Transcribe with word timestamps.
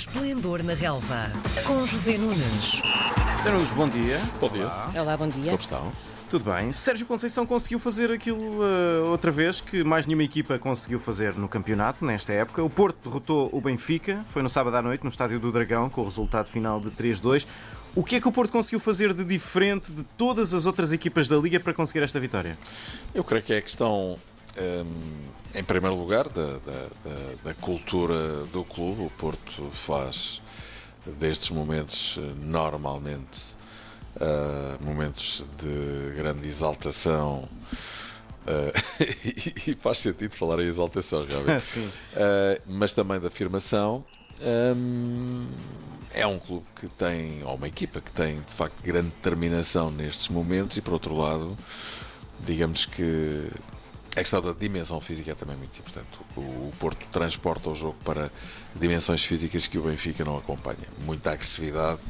Esplendor 0.00 0.62
na 0.62 0.72
Relva, 0.72 1.30
com 1.66 1.84
José 1.84 2.16
Nunes. 2.16 2.80
Zé 3.42 3.50
Nunes, 3.50 3.70
bom 3.72 3.86
dia. 3.86 4.18
Bom 4.40 4.48
dia. 4.48 4.66
Olá, 4.98 5.14
bom 5.14 5.28
dia. 5.28 5.50
Como 5.50 5.60
estão? 5.60 5.92
Tudo 6.30 6.50
bem. 6.50 6.72
Sérgio 6.72 7.04
Conceição 7.04 7.44
conseguiu 7.44 7.78
fazer 7.78 8.10
aquilo 8.10 8.38
uh, 8.38 9.10
outra 9.10 9.30
vez 9.30 9.60
que 9.60 9.84
mais 9.84 10.06
nenhuma 10.06 10.22
equipa 10.24 10.58
conseguiu 10.58 10.98
fazer 10.98 11.34
no 11.34 11.46
campeonato 11.46 12.02
nesta 12.02 12.32
época. 12.32 12.62
O 12.62 12.70
Porto 12.70 13.10
derrotou 13.10 13.50
o 13.52 13.60
Benfica, 13.60 14.24
foi 14.30 14.42
no 14.42 14.48
sábado 14.48 14.74
à 14.74 14.80
noite 14.80 15.04
no 15.04 15.10
Estádio 15.10 15.38
do 15.38 15.52
Dragão, 15.52 15.90
com 15.90 16.00
o 16.00 16.04
resultado 16.04 16.48
final 16.48 16.80
de 16.80 16.90
3-2. 16.92 17.46
O 17.94 18.02
que 18.02 18.16
é 18.16 18.20
que 18.22 18.28
o 18.28 18.32
Porto 18.32 18.52
conseguiu 18.52 18.80
fazer 18.80 19.12
de 19.12 19.22
diferente 19.22 19.92
de 19.92 20.02
todas 20.16 20.54
as 20.54 20.64
outras 20.64 20.92
equipas 20.92 21.28
da 21.28 21.36
Liga 21.36 21.60
para 21.60 21.74
conseguir 21.74 22.02
esta 22.02 22.18
vitória? 22.18 22.56
Eu 23.12 23.22
creio 23.22 23.42
que 23.42 23.52
é 23.52 23.58
a 23.58 23.62
questão, 23.62 24.16
em 25.54 25.64
primeiro 25.64 25.96
lugar, 25.96 26.28
da, 26.28 26.46
da, 26.46 26.88
da, 27.04 27.34
da 27.44 27.54
cultura 27.54 28.44
do 28.52 28.64
clube. 28.64 29.02
O 29.02 29.10
Porto 29.10 29.70
faz 29.72 30.40
destes 31.18 31.50
momentos, 31.50 32.18
eh, 32.18 32.32
normalmente, 32.36 33.38
uh, 34.16 34.82
momentos 34.84 35.44
de 35.58 36.14
grande 36.16 36.46
exaltação. 36.46 37.48
Uh, 38.46 38.72
e, 39.66 39.70
e 39.70 39.74
faz 39.74 39.98
sentido 39.98 40.34
falar 40.34 40.60
em 40.60 40.66
exaltação, 40.66 41.24
realmente. 41.24 41.78
Uh, 42.10 42.60
mas 42.66 42.92
também 42.92 43.20
de 43.20 43.26
afirmação. 43.26 44.04
Hum, 44.42 45.48
é 46.12 46.26
um 46.26 46.38
clube 46.38 46.66
que 46.74 46.88
tem, 46.88 47.42
ou 47.44 47.54
uma 47.54 47.68
equipa 47.68 48.00
que 48.00 48.10
tem 48.10 48.36
de 48.36 48.52
facto 48.52 48.82
grande 48.82 49.10
determinação 49.10 49.90
nestes 49.90 50.28
momentos 50.28 50.76
e 50.76 50.80
por 50.80 50.94
outro 50.94 51.16
lado, 51.16 51.56
digamos 52.40 52.84
que 52.84 53.48
a 54.16 54.20
questão 54.20 54.42
da 54.42 54.52
dimensão 54.52 55.00
física 55.00 55.30
é 55.30 55.34
também 55.34 55.56
muito 55.56 55.78
importante. 55.78 56.08
O, 56.36 56.40
o 56.40 56.72
Porto 56.78 57.06
transporta 57.12 57.70
o 57.70 57.74
jogo 57.74 57.96
para 58.04 58.30
dimensões 58.74 59.24
físicas 59.24 59.66
que 59.66 59.78
o 59.78 59.82
Benfica 59.82 60.24
não 60.24 60.36
acompanha. 60.36 60.78
Muita 61.04 61.30
agressividade 61.30 62.00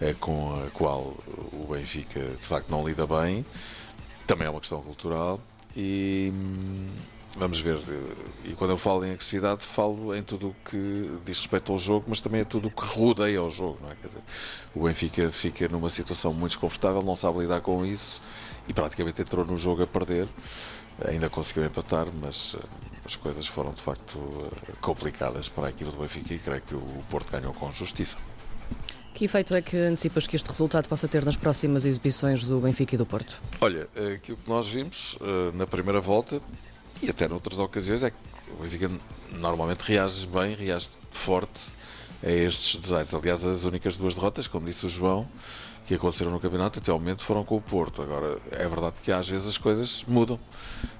eh, 0.00 0.14
com 0.20 0.64
a 0.64 0.70
qual 0.70 1.16
o 1.52 1.68
Benfica 1.70 2.20
de 2.20 2.46
facto 2.46 2.70
não 2.70 2.86
lida 2.86 3.06
bem. 3.06 3.44
Também 4.26 4.46
é 4.46 4.50
uma 4.50 4.60
questão 4.60 4.80
cultural 4.80 5.40
e 5.76 6.32
hum, 6.32 6.88
vamos 7.36 7.60
ver. 7.60 7.76
eh, 7.76 8.48
E 8.50 8.52
quando 8.54 8.70
eu 8.70 8.78
falo 8.78 9.04
em 9.04 9.10
agressividade, 9.12 9.64
falo 9.64 10.14
em 10.14 10.22
tudo 10.22 10.48
o 10.48 10.56
que 10.68 11.10
diz 11.24 11.38
respeito 11.38 11.72
ao 11.72 11.78
jogo, 11.78 12.06
mas 12.08 12.20
também 12.20 12.40
é 12.40 12.44
tudo 12.44 12.68
o 12.68 12.70
que 12.70 12.82
rodeia 12.82 13.42
o 13.42 13.50
jogo. 13.50 13.78
Não 13.82 13.90
é? 13.90 13.94
Quer 14.00 14.08
dizer, 14.08 14.22
o 14.74 14.84
Benfica 14.84 15.30
fica 15.30 15.68
numa 15.68 15.90
situação 15.90 16.32
muito 16.32 16.52
desconfortável, 16.52 17.02
não 17.02 17.16
sabe 17.16 17.40
lidar 17.40 17.60
com 17.60 17.84
isso 17.84 18.20
e 18.68 18.72
praticamente 18.72 19.20
entrou 19.22 19.44
no 19.44 19.56
jogo 19.56 19.82
a 19.82 19.86
perder. 19.86 20.26
Ainda 21.06 21.30
conseguiu 21.30 21.64
empatar, 21.64 22.06
mas 22.20 22.56
eh, 22.58 22.64
as 23.04 23.16
coisas 23.16 23.46
foram 23.46 23.72
de 23.72 23.82
facto 23.82 24.18
eh, 24.68 24.72
complicadas 24.80 25.48
para 25.48 25.68
a 25.68 25.70
equipe 25.70 25.90
do 25.90 25.98
Benfica 25.98 26.34
e 26.34 26.38
creio 26.38 26.62
que 26.62 26.74
o 26.74 27.04
Porto 27.10 27.30
ganhou 27.30 27.54
com 27.54 27.70
justiça. 27.70 28.16
Que 29.14 29.24
efeito 29.24 29.54
é 29.54 29.60
que 29.60 29.76
antecipas 29.76 30.26
que 30.26 30.36
este 30.36 30.48
resultado 30.48 30.88
possa 30.88 31.08
ter 31.08 31.24
nas 31.24 31.36
próximas 31.36 31.84
exibições 31.84 32.44
do 32.44 32.60
Benfica 32.60 32.94
e 32.94 32.98
do 32.98 33.04
Porto? 33.04 33.40
Olha, 33.60 33.88
aquilo 34.14 34.36
que 34.38 34.48
nós 34.48 34.68
vimos 34.68 35.18
na 35.52 35.66
primeira 35.66 36.00
volta 36.00 36.40
e 37.02 37.10
até 37.10 37.26
noutras 37.28 37.58
ocasiões 37.58 38.02
é 38.02 38.10
que 38.10 38.16
o 38.52 38.62
Benfica 38.62 38.90
normalmente 39.32 39.80
reage 39.80 40.26
bem, 40.26 40.54
reage 40.54 40.90
forte 41.10 41.60
a 42.22 42.30
estes 42.30 42.76
desaires. 42.80 43.14
Aliás, 43.14 43.44
as 43.44 43.64
únicas 43.64 43.96
duas 43.96 44.14
derrotas, 44.14 44.46
como 44.46 44.66
disse 44.66 44.86
o 44.86 44.88
João, 44.88 45.26
que 45.86 45.94
aconteceram 45.94 46.30
no 46.30 46.38
campeonato 46.38 46.78
até 46.78 46.90
ao 46.90 46.98
momento 46.98 47.22
foram 47.24 47.44
com 47.44 47.56
o 47.56 47.60
Porto. 47.60 48.02
Agora, 48.02 48.38
é 48.50 48.68
verdade 48.68 48.96
que 49.02 49.10
às 49.10 49.28
vezes 49.28 49.46
as 49.48 49.58
coisas 49.58 50.04
mudam. 50.06 50.38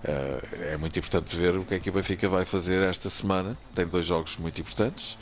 Eh, 0.02 0.72
É 0.72 0.76
muito 0.76 0.98
importante 0.98 1.36
ver 1.36 1.56
o 1.56 1.64
que 1.64 1.74
é 1.74 1.78
que 1.78 1.90
o 1.90 1.92
Benfica 1.92 2.28
vai 2.28 2.44
fazer 2.44 2.82
esta 2.82 3.08
semana. 3.08 3.56
Tem 3.74 3.86
dois 3.86 4.06
jogos 4.06 4.36
muito 4.36 4.60
importantes. 4.60 5.18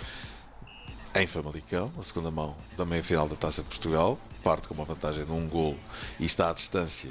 Em 1.14 1.26
Famalicão, 1.26 1.92
a 1.98 2.02
segunda 2.02 2.30
mão 2.30 2.56
da 2.76 2.86
meia-final 2.86 3.28
da 3.28 3.34
Taça 3.34 3.62
de 3.62 3.68
Portugal, 3.68 4.18
parte 4.44 4.68
com 4.68 4.74
uma 4.74 4.84
vantagem 4.84 5.24
de 5.24 5.32
um 5.32 5.48
golo 5.48 5.78
e 6.20 6.24
está 6.26 6.50
à 6.50 6.52
distância 6.52 7.10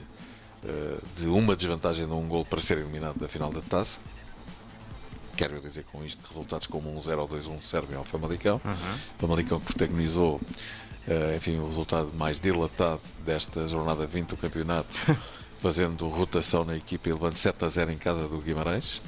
de 1.15 1.27
uma 1.27 1.55
desvantagem 1.55 2.05
de 2.05 2.11
um 2.11 2.27
golo 2.27 2.45
para 2.45 2.59
ser 2.59 2.77
eliminado 2.77 3.19
da 3.19 3.27
final 3.27 3.51
da 3.51 3.61
Taça. 3.61 3.99
Quero 5.35 5.61
dizer 5.61 5.85
com 5.91 6.03
isto 6.03 6.27
resultados 6.27 6.67
como 6.67 6.89
1-0 6.99 7.19
ou 7.19 7.29
2-1 7.29 7.61
servem 7.61 7.95
ao 7.95 8.03
Famalicão. 8.03 8.59
Famalicão 9.19 9.59
que 9.59 9.65
protagonizou 9.67 10.41
eh, 11.07 11.35
enfim, 11.37 11.57
o 11.57 11.67
resultado 11.67 12.11
mais 12.13 12.37
dilatado 12.37 13.01
desta 13.25 13.65
jornada 13.67 14.05
20 14.05 14.27
do 14.27 14.37
campeonato, 14.37 14.93
fazendo 15.61 16.07
rotação 16.09 16.65
na 16.65 16.75
equipa 16.75 17.07
e 17.07 17.13
levando 17.13 17.37
7 17.37 17.63
a 17.63 17.69
0 17.69 17.91
em 17.91 17.97
casa 17.97 18.27
do 18.27 18.39
Guimarães. 18.39 19.01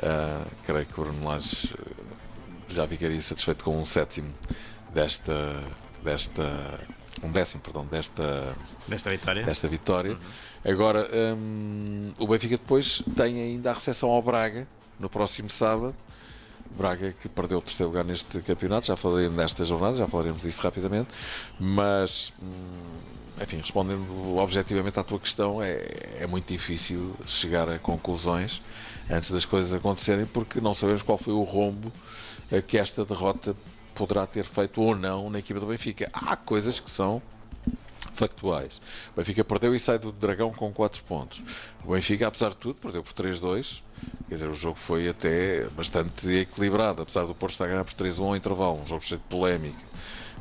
Eh, 0.00 0.44
creio 0.64 0.86
que 0.86 1.00
o 1.00 1.04
Bruno 1.04 1.26
Lage 1.26 1.74
eh, 1.74 2.02
já 2.68 2.86
ficaria 2.86 3.20
satisfeito 3.20 3.64
com 3.64 3.76
um 3.76 3.84
sétimo 3.84 4.32
desta, 4.94 5.64
desta 6.04 6.80
um 7.22 7.30
décimo, 7.30 7.62
perdão, 7.62 7.86
desta, 7.86 8.54
Desta 8.88 9.10
vitória? 9.10 9.44
desta 9.44 9.68
vitória. 9.68 10.18
Agora, 10.64 11.08
hum, 11.36 12.12
o 12.18 12.26
Benfica 12.26 12.56
depois 12.56 13.02
tem 13.16 13.40
ainda 13.40 13.70
a 13.70 13.74
recepção 13.74 14.10
ao 14.10 14.20
Braga 14.22 14.66
no 14.98 15.08
próximo 15.08 15.48
sábado. 15.50 15.94
Braga 16.76 17.12
que 17.12 17.28
perdeu 17.28 17.58
o 17.58 17.62
terceiro 17.62 17.90
lugar 17.90 18.04
neste 18.04 18.40
campeonato, 18.40 18.86
já 18.86 18.96
falei 18.96 19.28
nesta 19.28 19.64
jornada, 19.64 19.96
já 19.96 20.08
falaremos 20.08 20.42
disso 20.42 20.62
rapidamente, 20.62 21.08
mas 21.60 22.32
hum, 22.42 22.98
enfim, 23.42 23.56
respondendo 23.58 24.38
objetivamente 24.38 24.98
à 24.98 25.02
tua 25.02 25.18
questão, 25.18 25.62
é, 25.62 25.82
é 26.20 26.26
muito 26.26 26.46
difícil 26.52 27.14
chegar 27.26 27.68
a 27.68 27.78
conclusões 27.78 28.62
antes 29.10 29.30
das 29.30 29.44
coisas 29.44 29.72
acontecerem, 29.72 30.24
porque 30.26 30.60
não 30.60 30.72
sabemos 30.72 31.02
qual 31.02 31.18
foi 31.18 31.32
o 31.34 31.42
rombo 31.42 31.92
que 32.68 32.76
esta 32.78 33.04
derrota 33.04 33.56
poderá 33.94 34.26
ter 34.26 34.44
feito 34.44 34.80
ou 34.80 34.96
não 34.96 35.30
na 35.30 35.38
equipa 35.38 35.60
do 35.60 35.66
Benfica. 35.66 36.08
Há 36.12 36.36
coisas 36.36 36.80
que 36.80 36.90
são 36.90 37.22
factuais. 38.14 38.80
O 39.12 39.16
Benfica 39.16 39.44
perdeu 39.44 39.74
e 39.74 39.78
sai 39.78 39.98
do 39.98 40.12
Dragão 40.12 40.52
com 40.52 40.72
4 40.72 41.02
pontos. 41.04 41.42
O 41.84 41.92
Benfica, 41.92 42.26
apesar 42.26 42.50
de 42.50 42.56
tudo, 42.56 42.74
perdeu 42.74 43.02
por 43.02 43.12
3-2. 43.12 43.82
Quer 44.28 44.34
dizer, 44.34 44.48
o 44.48 44.54
jogo 44.54 44.78
foi 44.78 45.08
até 45.08 45.68
bastante 45.70 46.28
equilibrado, 46.30 47.02
apesar 47.02 47.24
do 47.24 47.34
Porto 47.34 47.52
estar 47.52 47.64
a 47.66 47.68
ganhar 47.68 47.84
por 47.84 47.94
3-1 47.94 48.24
ao 48.24 48.36
intervalo. 48.36 48.80
Um 48.82 48.86
jogo 48.86 49.04
cheio 49.04 49.20
de 49.20 49.26
polémica, 49.26 49.78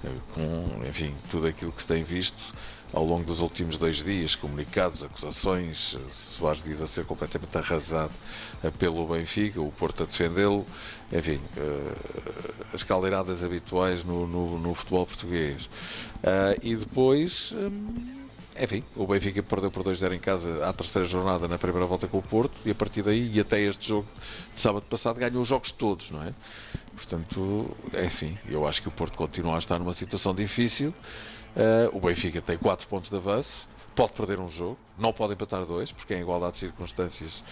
eh, 0.04 0.10
com, 0.34 0.88
enfim, 0.88 1.14
tudo 1.30 1.48
aquilo 1.48 1.72
que 1.72 1.82
se 1.82 1.88
tem 1.88 2.04
visto 2.04 2.54
ao 2.94 3.06
longo 3.06 3.24
dos 3.24 3.40
últimos 3.40 3.78
dois 3.78 4.04
dias, 4.04 4.36
comunicados, 4.36 5.04
acusações, 5.04 5.96
eh, 5.96 6.12
Soares 6.12 6.62
diz 6.62 6.82
a 6.82 6.88
ser 6.88 7.06
completamente 7.06 7.58
arrasado 7.58 8.12
eh, 8.64 8.70
pelo 8.70 9.08
Benfica, 9.08 9.62
o 9.62 9.72
Porto 9.72 10.04
a 10.04 10.06
defendê-lo, 10.06 10.66
enfim, 11.12 11.40
eh, 11.56 11.94
as 12.74 12.84
caldeiradas 12.84 13.44
habituais 13.44 14.04
no, 14.04 14.28
no, 14.28 14.60
no 14.60 14.74
futebol 14.74 15.06
português. 15.06 15.70
E 16.62 16.76
depois, 16.76 17.54
hum, 17.54 18.21
enfim, 18.60 18.84
o 18.96 19.08
Benfica 19.08 19.42
perdeu 19.42 19.72
por 19.72 19.84
2-0 19.84 20.14
em 20.14 20.20
casa 20.20 20.66
à 20.68 20.74
terceira 20.74 21.08
jornada 21.08 21.48
na 21.48 21.58
primeira 21.58 21.86
volta 21.86 22.08
com 22.08 22.18
o 22.18 22.22
Porto 22.22 22.54
e 22.66 22.72
a 22.72 22.76
partir 22.76 23.02
daí 23.02 23.32
e 23.34 23.40
até 23.40 23.62
este 23.62 23.90
jogo 23.90 24.08
de 24.54 24.60
sábado 24.60 24.84
passado 24.90 25.20
ganhou 25.20 25.42
os 25.42 25.48
jogos 25.48 25.72
todos, 25.72 26.12
não 26.12 26.24
é? 26.24 26.34
Portanto, 26.96 27.76
enfim, 28.06 28.38
eu 28.48 28.68
acho 28.68 28.82
que 28.82 28.88
o 28.88 28.92
Porto 28.92 29.18
continua 29.18 29.56
a 29.56 29.60
estar 29.60 29.80
numa 29.80 29.94
situação 29.94 30.36
difícil. 30.36 30.94
Ah, 31.56 31.90
o 31.94 32.00
Benfica 32.00 32.42
tem 32.42 32.58
4 32.58 32.88
pontos 32.88 33.10
de 33.10 33.16
avanço, 33.16 33.68
pode 33.96 34.12
perder 34.14 34.40
um 34.40 34.50
jogo, 34.50 34.78
não 35.02 35.12
pode 35.12 35.34
empatar 35.34 35.66
dois, 35.66 35.92
porque 35.92 36.14
em 36.14 36.22
igualdade 36.22 36.54
de 36.54 36.60
circunstâncias, 36.60 37.44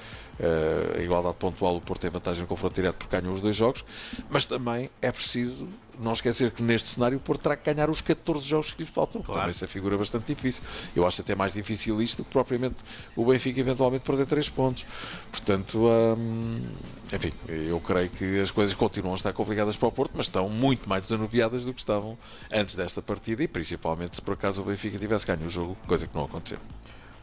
em 0.97 1.03
igualdade 1.03 1.35
pontual, 1.35 1.75
o 1.75 1.81
Porto 1.81 2.01
tem 2.01 2.09
vantagem 2.09 2.43
no 2.43 2.47
confronto 2.47 2.75
direto 2.75 2.95
porque 2.95 3.19
ganhou 3.19 3.33
os 3.33 3.41
dois 3.41 3.55
jogos, 3.55 3.83
mas 4.29 4.45
também 4.45 4.89
é 5.01 5.11
preciso 5.11 5.67
não 5.99 6.13
esquecer 6.13 6.51
que 6.51 6.63
neste 6.63 6.89
cenário 6.89 7.17
o 7.17 7.21
Porto 7.21 7.41
terá 7.41 7.57
que 7.57 7.73
ganhar 7.73 7.89
os 7.89 7.99
14 7.99 8.45
jogos 8.45 8.71
que 8.71 8.83
lhe 8.83 8.89
faltam. 8.89 9.21
Claro. 9.21 9.41
Também 9.41 9.49
essa 9.49 9.67
figura 9.67 9.95
é 9.95 9.97
bastante 9.97 10.33
difícil. 10.33 10.63
Eu 10.95 11.05
acho 11.05 11.21
até 11.21 11.35
mais 11.35 11.53
difícil 11.53 12.01
isto 12.01 12.17
do 12.17 12.23
que 12.23 12.31
propriamente 12.31 12.77
o 13.15 13.25
Benfica 13.25 13.59
eventualmente 13.59 14.05
perder 14.05 14.25
3 14.25 14.47
pontos. 14.49 14.85
Portanto, 15.29 15.77
hum, 16.17 16.61
enfim, 17.11 17.33
eu 17.47 17.79
creio 17.81 18.09
que 18.09 18.39
as 18.39 18.49
coisas 18.49 18.73
continuam 18.75 19.13
a 19.13 19.17
estar 19.17 19.33
complicadas 19.33 19.75
para 19.75 19.89
o 19.89 19.91
Porto, 19.91 20.11
mas 20.15 20.27
estão 20.27 20.47
muito 20.47 20.87
mais 20.87 21.01
desanuviadas 21.03 21.65
do 21.65 21.73
que 21.73 21.81
estavam 21.81 22.17
antes 22.51 22.75
desta 22.75 23.01
partida 23.01 23.43
e 23.43 23.47
principalmente 23.47 24.15
se 24.15 24.21
por 24.21 24.35
acaso 24.35 24.61
o 24.61 24.65
Benfica 24.65 24.97
tivesse 24.97 25.25
ganho 25.25 25.45
o 25.45 25.49
jogo, 25.49 25.77
coisa 25.85 26.07
que 26.07 26.15
não 26.15 26.23
aconteceu. 26.23 26.59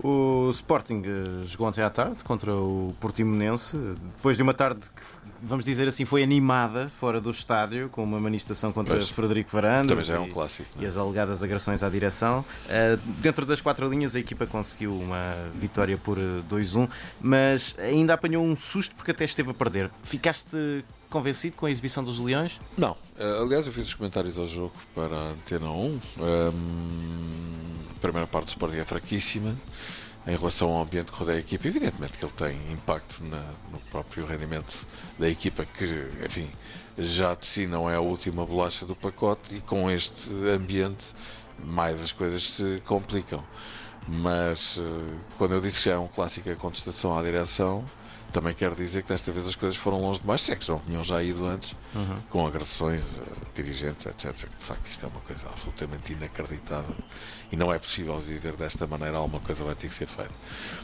O 0.03 0.49
Sporting 0.51 1.03
eh, 1.07 1.45
jogou 1.45 1.67
ontem 1.69 1.83
à 1.83 1.89
tarde 1.91 2.23
contra 2.23 2.55
o 2.55 2.95
Portimonense, 3.01 3.77
depois 4.17 4.37
de 4.37 4.43
uma 4.43 4.53
tarde 4.53 4.81
que, 4.95 5.03
vamos 5.43 5.65
dizer 5.65 5.89
assim, 5.89 6.05
foi 6.05 6.23
animada 6.23 6.89
fora 6.91 7.19
do 7.21 7.31
estádio, 7.31 7.89
com 7.89 8.05
uma 8.05 8.21
manifestação 8.21 8.73
contra 8.73 8.95
Pois. 8.97 9.09
Frederico 9.09 9.51
Varandas 9.51 10.07
já 10.07 10.17
é 10.17 10.21
um 10.21 10.27
e- 10.27 10.31
clássico, 10.33 10.69
e 10.79 10.85
é? 10.85 10.87
as 10.87 10.99
alegadas 10.99 11.43
agressões 11.43 11.83
à 11.83 11.89
direção. 11.89 12.45
Eh, 12.69 12.99
dentro 13.21 13.47
das 13.47 13.61
quatro 13.63 13.89
linhas, 13.89 14.15
a 14.15 14.21
equipa 14.21 14.47
conseguiu 14.47 14.93
uma 14.95 15.35
vitória 15.55 15.97
por 15.97 16.19
eh, 16.19 16.43
2-1, 16.49 16.89
mas 17.21 17.75
ainda 17.79 18.13
apanhou 18.15 18.45
um 18.45 18.55
susto 18.55 18.95
porque 18.95 19.13
até 19.13 19.25
esteve 19.25 19.51
a 19.51 19.55
perder. 19.55 19.91
Ficaste 20.05 20.85
convencido 21.09 21.57
com 21.57 21.65
a 21.67 21.71
exibição 21.71 22.05
dos 22.05 22.19
Leões? 22.19 22.61
Não, 22.77 22.95
eh, 23.19 23.39
aliás, 23.41 23.67
eu 23.67 23.73
fiz 23.73 23.87
os 23.87 23.95
comentários 23.95 24.37
ao 24.39 24.47
jogo 24.47 24.73
para 24.95 25.17
a 25.17 25.29
Antena 25.31 25.71
1. 25.71 25.75
Hum, 25.75 26.01
a 26.19 26.53
primeira 28.09 28.27
parte 28.27 28.47
do 28.47 28.49
Sporting 28.51 28.77
é 28.79 28.85
fraquíssima. 28.85 29.55
em 30.27 30.37
relação 30.37 30.71
ao 30.71 30.83
ambiente 30.83 31.13
que 31.13 31.19
rodeia 31.19 31.39
a 31.39 31.41
equipa. 31.41 31.69
Evidentemente 31.69 32.19
que 32.19 32.25
ele 32.25 32.33
tem 32.33 32.73
impacto 32.73 33.23
na, 33.25 33.41
no 33.71 33.79
próprio 33.91 34.27
rendimento 34.27 34.77
da 35.19 35.29
equipa, 35.29 35.65
que, 35.65 35.85
enfim, 36.25 36.51
já 36.99 37.35
de 37.35 37.47
si 37.47 37.67
não 37.67 37.89
é 37.89 37.95
a 37.97 38.01
última 38.01 38.45
bolacha 38.45 38.85
do 38.85 38.97
pacote 38.97 39.57
e 39.57 39.61
com 39.61 39.91
este 39.91 40.31
ambiente 40.49 41.15
mais 41.59 42.01
as 42.01 42.13
coisas 42.13 42.43
se 42.43 42.83
complicam. 42.87 43.45
Mas 44.09 44.79
eh, 44.79 45.19
quando 45.39 45.55
eu 45.55 45.61
disse 45.61 45.79
que 45.83 45.89
já 45.89 45.95
é 45.97 45.99
um 45.99 46.09
clássico 46.09 46.51
a 46.51 46.57
contestação 46.57 47.17
à 47.17 47.23
direção, 47.23 47.85
também 48.33 48.55
quero 48.55 48.75
dizer 48.75 49.03
que 49.03 49.09
desta 49.09 49.33
vez 49.33 49.47
as 49.47 49.55
coisas 49.55 49.77
foram 49.77 50.01
longe 50.01 50.21
demais, 50.21 50.41
se 50.41 50.53
é 50.53 50.57
que 50.57 50.65
já 50.65 50.77
tinham 50.79 51.03
já 51.03 51.23
ido 51.23 51.47
antes, 51.47 51.75
uhum. 51.95 52.17
com 52.31 52.47
agressões 52.47 53.03
a 53.19 53.55
dirigentes, 53.55 54.07
etc. 54.07 54.49
De 54.49 54.65
facto, 54.65 54.87
isto 54.87 55.07
é 55.07 55.09
uma 55.09 55.21
coisa 55.21 55.47
absolutamente 55.49 56.13
inacreditável 56.13 56.95
e 57.51 57.57
não 57.57 57.73
é 57.73 57.79
possível 57.79 58.19
viver 58.19 58.55
desta 58.57 58.87
maneira, 58.87 59.17
alguma 59.17 59.41
coisa 59.41 59.65
vai 59.65 59.75
ter 59.75 59.89
que 59.89 59.95
ser 59.95 60.07
feita. 60.07 60.33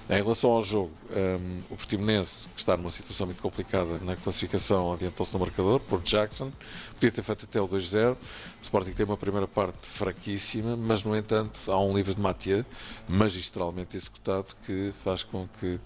Em 0.09 0.23
relação 0.23 0.50
ao 0.50 0.62
jogo, 0.62 0.93
um, 1.11 1.61
o 1.71 1.77
Portimonense, 1.77 2.49
que 2.55 2.61
está 2.61 2.77
numa 2.77 2.91
situação 2.91 3.27
muito 3.27 3.43
complicada 3.43 3.99
na 4.03 4.17
classificação, 4.17 4.93
adiantou-se 4.93 5.33
no 5.33 5.41
marcador 5.41 5.81
por 5.81 6.00
Jackson, 6.03 6.53
podia 6.95 7.11
ter 7.11 7.23
feito 7.23 7.45
até 7.45 7.61
o 7.61 7.69
2-0. 7.69 8.12
O 8.12 8.17
Sporting 8.62 8.93
tem 8.93 9.05
uma 9.05 9.17
primeira 9.17 9.49
parte 9.49 9.87
fraquíssima, 9.88 10.77
mas 10.77 11.03
no 11.03 11.17
entanto 11.17 11.61
há 11.71 11.81
um 11.81 11.95
livro 11.95 12.15
de 12.15 12.21
Mathieu, 12.21 12.65
magistralmente 13.09 13.97
executado, 13.97 14.47
que 14.65 14.93
faz 15.03 15.23
com 15.23 15.49
que 15.59 15.81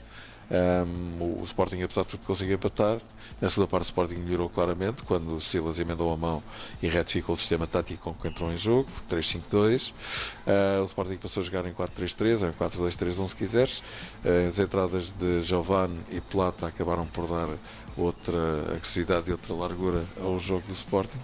um, 0.49 1.41
o 1.41 1.45
Sporting, 1.45 1.83
apesar 1.83 2.03
de 2.03 2.09
tudo, 2.09 2.25
conseguiu 2.25 2.55
empatar. 2.55 3.01
Na 3.41 3.49
segunda 3.49 3.69
parte, 3.69 3.85
o 3.85 3.87
Sporting 3.87 4.17
melhorou 4.17 4.49
claramente 4.49 5.03
quando 5.03 5.37
o 5.37 5.41
Silas 5.41 5.79
emendou 5.79 6.13
a 6.13 6.17
mão 6.17 6.43
e 6.81 6.89
retificou 6.89 7.35
o 7.35 7.39
sistema 7.39 7.67
tático 7.67 8.03
com 8.03 8.15
que 8.15 8.29
entrou 8.29 8.53
em 8.53 8.59
jogo 8.59 8.89
3-5-2. 9.11 9.91
Uh, 9.91 9.95
ah, 10.47 10.83
o 10.83 10.85
Sporting 10.85 11.17
passou 11.17 11.41
a 11.41 11.45
jogar 11.45 11.67
em 11.67 11.73
4-3-3 11.73 12.43
ou 12.43 12.49
em 12.49 12.53
4-2-3-1, 12.53 13.29
se 13.29 13.37
quiseres. 13.37 13.79
Uh, 14.25 14.49
as 14.51 14.59
entradas 14.59 15.11
de 15.11 15.43
Giovanni 15.43 15.99
e 16.11 16.21
Plata 16.21 16.67
acabaram 16.67 17.07
por 17.07 17.27
dar 17.27 17.49
outra 17.97 18.61
agressividade 18.69 19.29
e 19.29 19.33
outra 19.33 19.55
largura 19.55 20.05
ao 20.21 20.39
jogo 20.39 20.67
do 20.67 20.73
Sporting. 20.73 21.19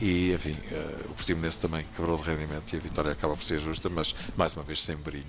E, 0.00 0.32
enfim, 0.32 0.56
uh, 0.72 1.10
o 1.10 1.14
Portimonense 1.14 1.58
também 1.58 1.84
quebrou 1.96 2.16
de 2.16 2.22
rendimento 2.22 2.72
e 2.72 2.76
a 2.76 2.80
vitória 2.80 3.12
acaba 3.12 3.36
por 3.36 3.44
ser 3.44 3.60
justa, 3.60 3.88
mas 3.88 4.14
mais 4.36 4.54
uma 4.54 4.62
vez 4.62 4.82
sem 4.82 4.96
brilho 4.96 5.24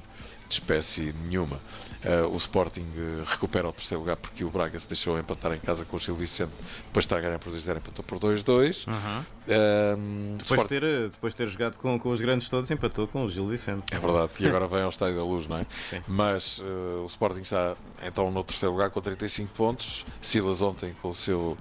de 0.47 0.53
espécie 0.53 1.13
nenhuma. 1.23 1.59
Uh, 2.05 2.27
o 2.31 2.37
Sporting 2.37 2.81
uh, 2.81 3.23
recupera 3.25 3.67
o 3.67 3.73
terceiro 3.73 4.01
lugar 4.01 4.15
porque 4.15 4.43
o 4.43 4.49
Braga 4.49 4.79
se 4.79 4.87
deixou 4.87 5.17
empatar 5.17 5.51
em 5.53 5.59
casa 5.59 5.85
com 5.85 5.97
o 5.97 5.99
Gil 5.99 6.15
Vicente, 6.15 6.51
depois 6.85 7.03
de 7.03 7.07
estar 7.07 7.17
a 7.17 7.21
ganhar 7.21 7.39
por 7.39 7.51
2-0, 7.51 7.77
empatou 7.77 8.05
por 8.05 8.19
2-2. 8.19 8.87
Uhum. 8.87 9.19
Uh, 9.19 10.37
depois, 10.37 10.61
Sport... 10.61 10.67
ter, 10.67 11.09
depois 11.09 11.33
de 11.33 11.37
ter 11.37 11.47
jogado 11.47 11.77
com, 11.77 11.97
com 11.99 12.09
os 12.09 12.21
grandes 12.21 12.47
todos, 12.47 12.69
empatou 12.69 13.07
com 13.07 13.25
o 13.25 13.29
Gil 13.29 13.47
Vicente. 13.47 13.85
É 13.91 13.97
verdade, 13.97 14.31
e 14.39 14.47
agora 14.47 14.67
vem 14.67 14.83
ao 14.83 14.89
Estádio 14.89 15.15
da 15.15 15.23
Luz, 15.23 15.47
não 15.47 15.57
é? 15.57 15.65
Sim. 15.83 16.01
Mas 16.07 16.59
o 16.59 17.05
Sporting 17.07 17.41
está 17.41 17.75
então 18.03 18.29
no 18.29 18.43
terceiro 18.43 18.73
lugar 18.73 18.91
com 18.91 19.01
35 19.01 19.51
pontos. 19.53 20.05
Silas 20.21 20.61
ontem 20.61 20.95
com 21.01 21.09
o 21.09 21.13
seu 21.13 21.57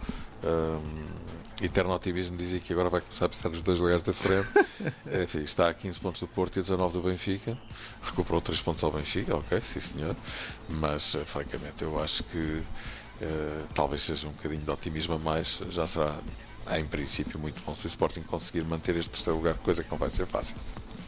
eterno 1.62 1.92
otimismo 1.92 2.36
dizia 2.36 2.58
que 2.58 2.72
agora 2.72 2.88
vai 2.90 3.00
começar 3.00 3.26
a 3.26 3.28
precisar 3.28 3.48
dos 3.50 3.62
dois 3.62 3.80
lugares 3.80 4.02
da 4.02 4.12
frente. 4.12 4.48
Enfim, 5.22 5.40
está 5.40 5.68
a 5.68 5.74
15 5.74 6.00
pontos 6.00 6.20
do 6.20 6.26
Porto 6.26 6.56
e 6.56 6.60
a 6.60 6.62
19 6.62 6.94
do 6.94 7.02
Benfica. 7.02 7.56
Recuperou 8.02 8.40
3 8.40 8.60
pontos 8.60 8.82
ao 8.82 8.90
Benfica, 8.90 9.36
ok, 9.36 9.60
sim 9.60 9.80
senhor. 9.80 10.16
Mas, 10.68 11.14
eh, 11.14 11.24
francamente, 11.24 11.82
eu 11.82 12.02
acho 12.02 12.24
que 12.24 12.38
uh, 12.38 13.66
talvez 13.74 14.02
seja 14.02 14.26
um 14.26 14.32
bocadinho 14.32 14.62
de 14.62 14.70
otimismo 14.70 15.14
a 15.14 15.18
mais. 15.18 15.60
Já 15.70 15.86
será, 15.86 16.18
em 16.76 16.84
princípio, 16.84 17.38
muito 17.38 17.62
bom 17.64 17.74
se 17.74 17.86
o 17.86 17.88
Sporting 17.88 18.22
conseguir 18.22 18.64
manter 18.64 18.96
este 18.96 19.10
terceiro 19.10 19.38
lugar, 19.38 19.54
coisa 19.54 19.84
que 19.84 19.90
não 19.90 19.98
vai 19.98 20.10
ser 20.10 20.26
fácil. 20.26 20.56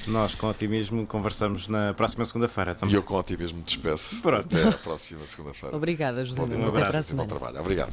Nós, 0.07 0.37
com 0.37 0.47
otimismo, 0.49 1.05
conversamos 1.05 1.67
na 1.67 1.93
próxima 1.93 2.25
segunda-feira 2.25 2.77
também. 2.77 2.95
E 2.95 2.97
eu, 2.97 3.03
com 3.03 3.17
otimismo, 3.17 3.61
despeço. 3.63 4.23
Pronto. 4.23 4.57
Até 4.57 4.69
a 4.69 4.73
próxima 4.73 5.27
segunda-feira. 5.27 5.77
Obrigada, 5.77 6.25
José. 6.25 6.41
Um 6.41 6.69
abraço. 6.69 7.17
Bom 7.17 7.27
trabalho. 7.27 7.61
Obrigado. 7.61 7.93